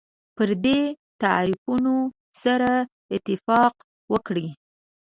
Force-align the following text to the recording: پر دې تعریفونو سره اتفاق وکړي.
پر 0.35 0.49
دې 0.65 0.79
تعریفونو 1.21 1.95
سره 2.43 2.71
اتفاق 3.15 3.73
وکړي. 4.13 4.47